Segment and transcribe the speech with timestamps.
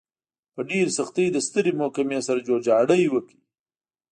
[0.53, 3.35] په ډېرې سختۍ له سترې محکمې سره جوړجاړی وکړ.